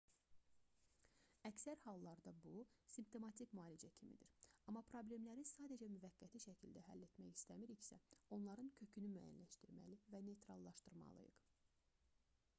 [1.47, 2.53] əksər hallarda bu
[2.93, 7.99] simptomatik müalicə kimidir amma problemləri sadəcə müvəqqəti şəkildə həll etmək istəmiriksə
[8.37, 11.45] onların kökünü müəyyənləşdirməli və neytrallaşdırmalıyıq